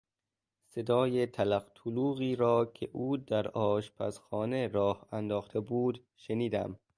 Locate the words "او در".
2.93-3.47